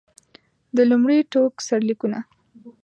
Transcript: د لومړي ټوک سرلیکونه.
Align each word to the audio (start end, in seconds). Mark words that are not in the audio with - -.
د 0.75 0.77
لومړي 0.89 1.19
ټوک 1.31 1.53
سرلیکونه. 1.67 2.19